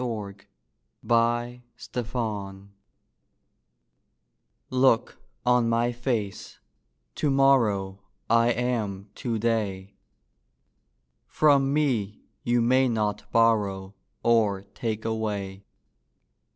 [0.01, 0.35] ON
[1.11, 1.61] A
[2.01, 2.67] DIAL
[4.71, 6.57] Look on my face:
[7.13, 9.93] to morrow I am to day.
[11.27, 13.93] From me you may not borrow
[14.23, 15.65] Or take away.